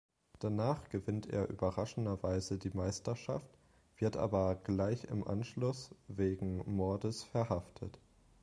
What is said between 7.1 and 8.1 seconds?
verhaftet.